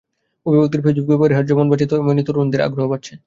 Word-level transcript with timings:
অভিভাবকদের 0.45 0.83
ফেসবুক 0.83 1.07
ব্যবহারের 1.09 1.35
হার 1.37 1.49
যেমন 1.49 1.65
বাড়ছে 1.69 1.87
তখনই 1.91 2.23
তরুণদের 2.27 2.61
আগ্রহ 2.61 2.85
কমছে 2.85 3.07
এতে। 3.07 3.19